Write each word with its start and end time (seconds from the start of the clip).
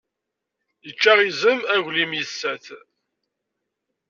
Yečča 0.85 1.13
izem, 1.29 1.59
aglim 1.75 2.11
yessa-t. 2.15 2.65